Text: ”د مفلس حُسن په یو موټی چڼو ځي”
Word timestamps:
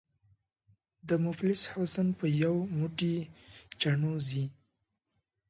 ”د 1.07 1.09
مفلس 1.25 1.61
حُسن 1.73 2.07
په 2.19 2.25
یو 2.43 2.55
موټی 2.79 3.15
چڼو 3.81 4.13
ځي” 4.27 4.43